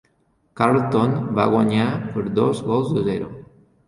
[0.59, 3.29] Carlton va guanyar per dos gols a zero.